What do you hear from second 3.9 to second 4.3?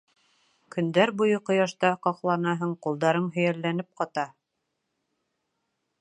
ҡата.